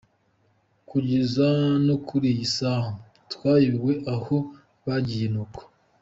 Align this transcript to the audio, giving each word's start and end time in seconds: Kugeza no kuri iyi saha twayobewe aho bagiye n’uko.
Kugeza 0.89 1.47
no 1.87 1.95
kuri 2.07 2.25
iyi 2.33 2.47
saha 2.55 2.89
twayobewe 3.31 3.93
aho 4.13 4.37
bagiye 4.85 5.27
n’uko. 5.33 5.61